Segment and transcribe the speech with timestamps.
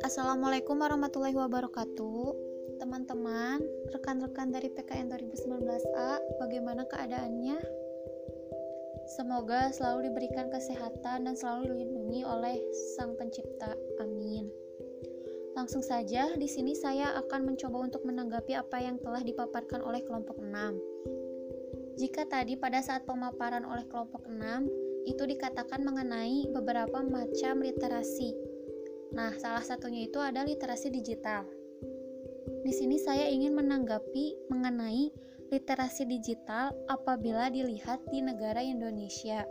[0.00, 2.32] Assalamualaikum warahmatullahi wabarakatuh
[2.80, 3.60] Teman-teman,
[3.92, 7.60] rekan-rekan dari PKN 2019A Bagaimana keadaannya?
[9.20, 12.56] Semoga selalu diberikan kesehatan dan selalu dilindungi oleh
[12.96, 13.76] Sang Pencipta.
[14.00, 14.48] Amin.
[15.52, 20.40] Langsung saja, di sini saya akan mencoba untuk menanggapi apa yang telah dipaparkan oleh kelompok
[20.40, 21.28] 6.
[21.98, 28.50] Jika tadi pada saat pemaparan oleh kelompok 6, itu dikatakan mengenai beberapa macam literasi
[29.10, 31.42] Nah, salah satunya itu ada literasi digital.
[32.62, 35.10] Di sini saya ingin menanggapi mengenai
[35.50, 39.42] literasi digital apabila dilihat di negara Indonesia.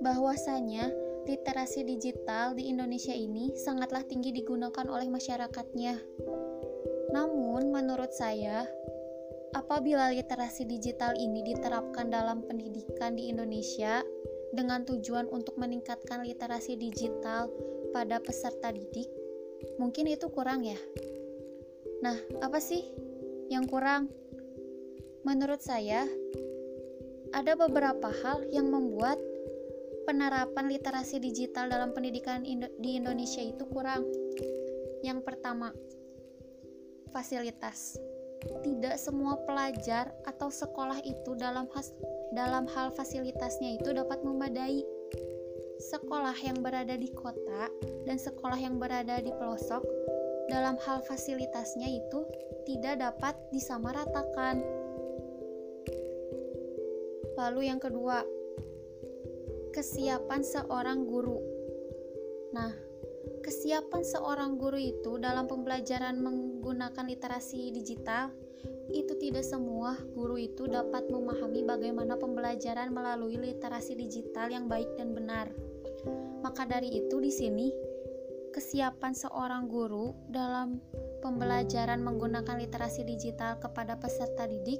[0.00, 0.88] Bahwasanya
[1.28, 6.00] literasi digital di Indonesia ini sangatlah tinggi digunakan oleh masyarakatnya.
[7.12, 8.64] Namun, menurut saya,
[9.56, 14.04] apabila literasi digital ini diterapkan dalam pendidikan di Indonesia,
[14.52, 17.48] dengan tujuan untuk meningkatkan literasi digital
[17.90, 19.08] pada peserta didik,
[19.80, 20.78] mungkin itu kurang ya.
[22.04, 22.84] Nah, apa sih
[23.48, 24.12] yang kurang?
[25.24, 26.06] Menurut saya,
[27.34, 29.18] ada beberapa hal yang membuat
[30.06, 32.46] penerapan literasi digital dalam pendidikan
[32.78, 34.06] di Indonesia itu kurang.
[35.02, 35.74] Yang pertama,
[37.10, 37.98] fasilitas.
[38.44, 41.66] Tidak semua pelajar atau sekolah itu dalam
[42.34, 44.84] dalam hal fasilitasnya itu dapat memadai.
[45.76, 47.68] Sekolah yang berada di kota
[48.08, 49.84] dan sekolah yang berada di pelosok
[50.48, 52.24] dalam hal fasilitasnya itu
[52.64, 54.62] tidak dapat disamaratakan.
[57.36, 58.24] Lalu yang kedua,
[59.76, 61.36] kesiapan seorang guru.
[62.56, 62.85] Nah,
[63.42, 68.30] kesiapan seorang guru itu dalam pembelajaran menggunakan literasi digital
[68.90, 75.10] itu tidak semua guru itu dapat memahami bagaimana pembelajaran melalui literasi digital yang baik dan
[75.14, 75.50] benar.
[76.42, 77.66] Maka dari itu di sini
[78.54, 80.78] kesiapan seorang guru dalam
[81.20, 84.78] pembelajaran menggunakan literasi digital kepada peserta didik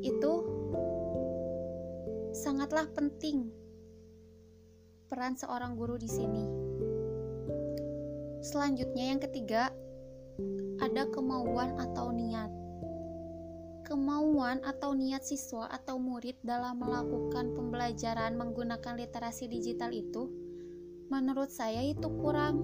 [0.00, 0.32] itu
[2.32, 3.52] sangatlah penting
[5.08, 6.69] peran seorang guru di sini.
[8.40, 9.68] Selanjutnya yang ketiga,
[10.80, 12.48] ada kemauan atau niat
[13.90, 20.30] kemauan atau niat siswa atau murid dalam melakukan pembelajaran menggunakan literasi digital itu,
[21.10, 22.62] menurut saya itu kurang.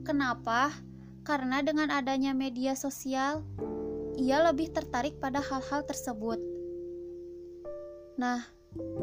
[0.00, 0.72] Kenapa?
[1.28, 3.44] Karena dengan adanya media sosial,
[4.16, 6.40] ia lebih tertarik pada hal-hal tersebut.
[8.16, 8.48] Nah,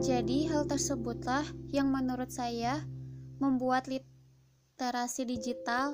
[0.02, 2.82] jadi hal tersebutlah yang menurut saya
[3.38, 3.86] membuat
[4.80, 5.92] literasi digital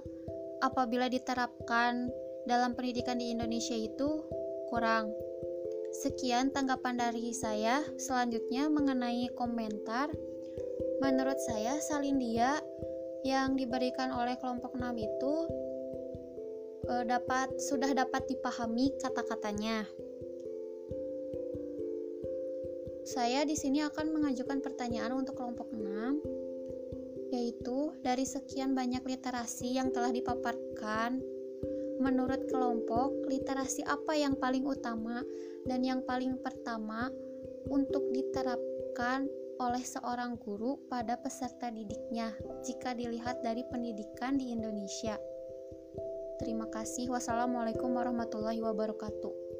[0.61, 2.05] apabila diterapkan
[2.45, 4.21] dalam pendidikan di Indonesia itu
[4.69, 5.09] kurang.
[6.05, 7.81] Sekian tanggapan dari saya.
[7.97, 10.13] Selanjutnya mengenai komentar.
[11.01, 12.61] Menurut saya salin dia
[13.25, 15.33] yang diberikan oleh kelompok 6 itu
[16.85, 19.89] e, dapat sudah dapat dipahami kata-katanya.
[23.01, 26.34] Saya di sini akan mengajukan pertanyaan untuk kelompok 6 yaitu
[28.15, 31.19] dari sekian banyak literasi yang telah dipaparkan
[31.95, 35.23] Menurut kelompok, literasi apa yang paling utama
[35.63, 37.07] dan yang paling pertama
[37.71, 39.31] untuk diterapkan
[39.63, 42.35] oleh seorang guru pada peserta didiknya
[42.67, 45.15] jika dilihat dari pendidikan di Indonesia.
[46.43, 47.07] Terima kasih.
[47.15, 49.54] Wassalamualaikum warahmatullahi wabarakatuh.